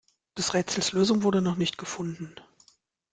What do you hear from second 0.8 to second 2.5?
Lösung wurde noch nicht gefunden.